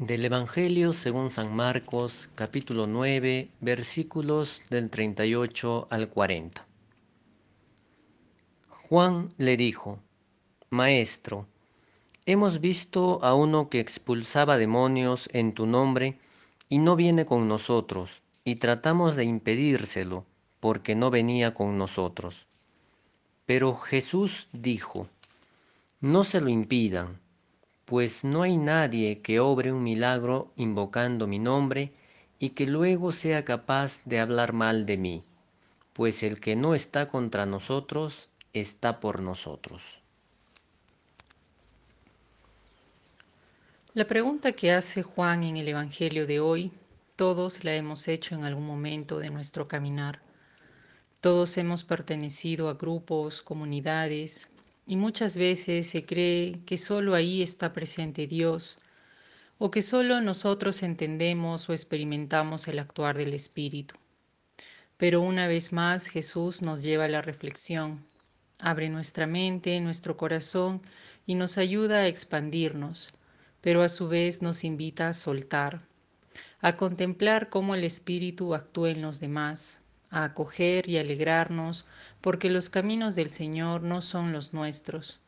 [0.00, 6.66] Del Evangelio según San Marcos, capítulo 9, versículos del 38 al 40.
[8.88, 9.98] Juan le dijo,
[10.70, 11.46] Maestro,
[12.24, 16.18] hemos visto a uno que expulsaba demonios en tu nombre
[16.70, 20.24] y no viene con nosotros, y tratamos de impedírselo,
[20.60, 22.46] porque no venía con nosotros.
[23.44, 25.08] Pero Jesús dijo,
[26.00, 27.20] No se lo impidan
[27.90, 31.92] pues no hay nadie que obre un milagro invocando mi nombre
[32.38, 35.24] y que luego sea capaz de hablar mal de mí,
[35.92, 39.98] pues el que no está contra nosotros está por nosotros.
[43.92, 46.70] La pregunta que hace Juan en el Evangelio de hoy,
[47.16, 50.22] todos la hemos hecho en algún momento de nuestro caminar.
[51.20, 54.46] Todos hemos pertenecido a grupos, comunidades,
[54.90, 58.78] y muchas veces se cree que solo ahí está presente Dios
[59.56, 63.94] o que solo nosotros entendemos o experimentamos el actuar del Espíritu.
[64.96, 68.04] Pero una vez más Jesús nos lleva a la reflexión,
[68.58, 70.82] abre nuestra mente, nuestro corazón
[71.24, 73.12] y nos ayuda a expandirnos,
[73.60, 75.86] pero a su vez nos invita a soltar,
[76.58, 81.86] a contemplar cómo el Espíritu actúa en los demás, a acoger y alegrarnos,
[82.20, 85.20] porque los caminos del Señor no son los nuestros,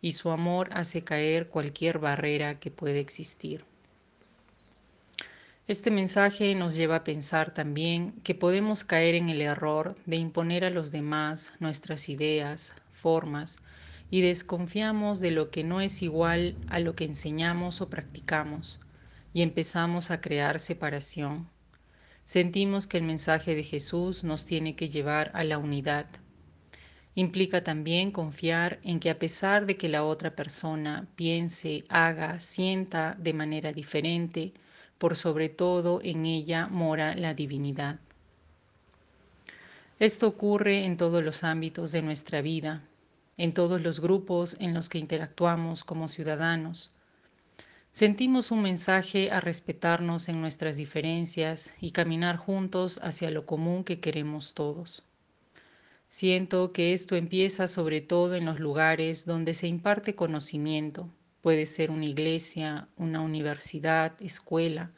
[0.00, 3.64] y su amor hace caer cualquier barrera que puede existir.
[5.68, 10.64] Este mensaje nos lleva a pensar también que podemos caer en el error de imponer
[10.64, 13.58] a los demás nuestras ideas, formas,
[14.10, 18.80] y desconfiamos de lo que no es igual a lo que enseñamos o practicamos,
[19.32, 21.48] y empezamos a crear separación
[22.24, 26.06] sentimos que el mensaje de Jesús nos tiene que llevar a la unidad.
[27.14, 33.16] Implica también confiar en que a pesar de que la otra persona piense, haga, sienta
[33.18, 34.52] de manera diferente,
[34.98, 37.98] por sobre todo en ella mora la divinidad.
[39.98, 42.82] Esto ocurre en todos los ámbitos de nuestra vida,
[43.36, 46.92] en todos los grupos en los que interactuamos como ciudadanos,
[47.92, 53.98] Sentimos un mensaje a respetarnos en nuestras diferencias y caminar juntos hacia lo común que
[53.98, 55.02] queremos todos.
[56.06, 61.10] Siento que esto empieza sobre todo en los lugares donde se imparte conocimiento.
[61.40, 64.92] Puede ser una iglesia, una universidad, escuela.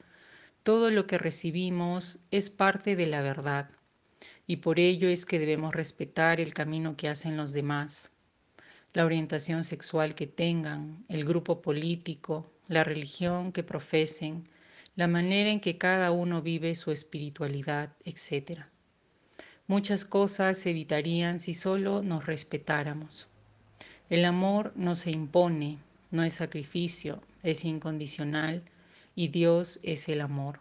[0.63, 3.71] Todo lo que recibimos es parte de la verdad
[4.47, 8.11] y por ello es que debemos respetar el camino que hacen los demás,
[8.95, 14.45] la orientación sexual que tengan, el grupo político, la religión que profesen,
[14.97, 18.61] la manera en que cada uno vive su espiritualidad, etc.
[19.67, 23.29] Muchas cosas se evitarían si solo nos respetáramos.
[24.11, 25.79] El amor no se impone,
[26.11, 28.63] no es sacrificio, es incondicional
[29.15, 30.61] y Dios es el amor.